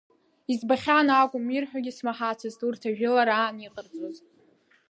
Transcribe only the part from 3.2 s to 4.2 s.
аан иҟарҵоз.